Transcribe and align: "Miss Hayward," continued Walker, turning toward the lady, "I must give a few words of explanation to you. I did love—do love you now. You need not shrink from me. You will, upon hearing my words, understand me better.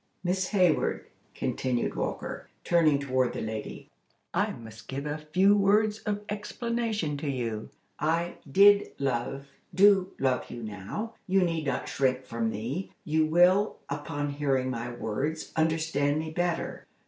"Miss 0.23 0.47
Hayward," 0.47 1.05
continued 1.35 1.93
Walker, 1.93 2.49
turning 2.63 2.97
toward 2.97 3.33
the 3.33 3.41
lady, 3.41 3.87
"I 4.33 4.49
must 4.49 4.87
give 4.87 5.05
a 5.05 5.19
few 5.31 5.55
words 5.55 5.99
of 5.99 6.21
explanation 6.27 7.17
to 7.17 7.29
you. 7.29 7.69
I 7.99 8.37
did 8.51 8.93
love—do 8.97 10.13
love 10.17 10.49
you 10.49 10.63
now. 10.63 11.13
You 11.27 11.43
need 11.43 11.67
not 11.67 11.87
shrink 11.87 12.25
from 12.25 12.49
me. 12.49 12.89
You 13.03 13.27
will, 13.27 13.77
upon 13.89 14.31
hearing 14.31 14.71
my 14.71 14.91
words, 14.91 15.51
understand 15.55 16.17
me 16.17 16.31
better. 16.31 16.87